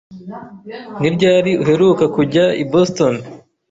[0.99, 3.13] Ni ryari uheruka kujya i Boston?